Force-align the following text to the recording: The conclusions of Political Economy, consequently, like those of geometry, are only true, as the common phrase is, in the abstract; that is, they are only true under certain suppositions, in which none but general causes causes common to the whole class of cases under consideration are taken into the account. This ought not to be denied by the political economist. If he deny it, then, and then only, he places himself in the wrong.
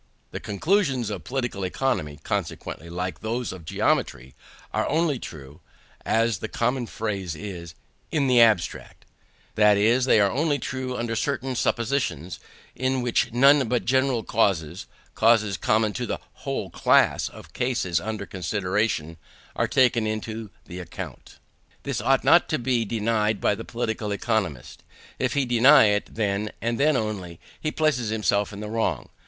The 0.31 0.39
conclusions 0.39 1.11
of 1.11 1.25
Political 1.25 1.63
Economy, 1.63 2.17
consequently, 2.23 2.89
like 2.89 3.19
those 3.19 3.51
of 3.53 3.65
geometry, 3.65 4.33
are 4.73 4.89
only 4.89 5.19
true, 5.19 5.61
as 6.03 6.39
the 6.39 6.47
common 6.47 6.87
phrase 6.87 7.35
is, 7.35 7.75
in 8.11 8.25
the 8.25 8.41
abstract; 8.41 9.05
that 9.53 9.77
is, 9.77 10.05
they 10.05 10.19
are 10.19 10.31
only 10.31 10.57
true 10.57 10.97
under 10.97 11.15
certain 11.15 11.55
suppositions, 11.55 12.39
in 12.75 13.03
which 13.03 13.31
none 13.31 13.67
but 13.69 13.85
general 13.85 14.23
causes 14.23 14.87
causes 15.13 15.55
common 15.55 15.93
to 15.93 16.07
the 16.07 16.17
whole 16.41 16.71
class 16.71 17.29
of 17.29 17.53
cases 17.53 17.99
under 17.99 18.25
consideration 18.25 19.17
are 19.55 19.67
taken 19.67 20.07
into 20.07 20.49
the 20.65 20.79
account. 20.79 21.37
This 21.83 22.01
ought 22.01 22.23
not 22.23 22.49
to 22.49 22.57
be 22.57 22.85
denied 22.85 23.39
by 23.39 23.53
the 23.53 23.63
political 23.65 24.11
economist. 24.11 24.81
If 25.19 25.33
he 25.35 25.45
deny 25.45 25.89
it, 25.89 26.15
then, 26.15 26.51
and 26.59 26.79
then 26.79 26.97
only, 26.97 27.39
he 27.59 27.69
places 27.71 28.09
himself 28.09 28.51
in 28.51 28.61
the 28.61 28.67
wrong. 28.67 29.09